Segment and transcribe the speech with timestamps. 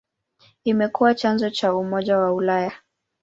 [0.63, 2.71] Imekuwa chanzo cha Umoja wa Ulaya.